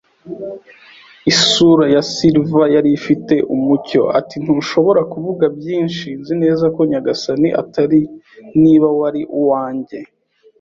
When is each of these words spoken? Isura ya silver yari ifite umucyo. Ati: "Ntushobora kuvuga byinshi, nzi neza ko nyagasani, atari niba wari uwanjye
Isura 1.31 1.85
ya 1.95 2.01
silver 2.13 2.65
yari 2.75 2.89
ifite 2.99 3.35
umucyo. 3.55 4.01
Ati: 4.19 4.35
"Ntushobora 4.43 5.01
kuvuga 5.13 5.45
byinshi, 5.57 6.07
nzi 6.19 6.33
neza 6.43 6.65
ko 6.75 6.81
nyagasani, 6.91 7.49
atari 7.61 7.99
niba 8.61 8.87
wari 8.99 9.21
uwanjye 9.39 9.99